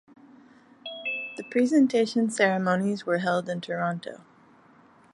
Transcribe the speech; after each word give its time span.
The 1.37 1.43
presentation 1.51 2.31
ceremonies 2.31 3.05
were 3.05 3.19
held 3.19 3.47
in 3.47 3.61
Toronto. 3.61 4.21